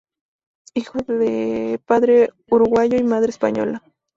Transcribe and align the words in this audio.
Hijo 0.73 0.97
de 1.07 1.79
padre 1.85 2.31
uruguayo 2.49 2.97
y 2.97 3.03
madre 3.03 3.29
española. 3.29 3.83